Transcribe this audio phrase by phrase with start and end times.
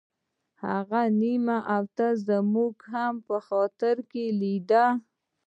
[0.63, 1.57] هفته نیمه
[1.95, 3.13] به زموږ هم
[3.47, 4.85] خاطر په کې کېده.